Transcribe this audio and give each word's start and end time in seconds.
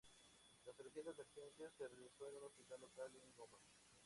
La 0.65 0.73
cirugía 0.73 1.03
de 1.03 1.11
emergencia 1.11 1.69
se 1.77 1.87
realizó 1.87 2.27
en 2.27 2.37
un 2.37 2.45
hospital 2.45 2.81
local 2.81 3.11
en 3.15 3.35
Goma. 3.37 3.59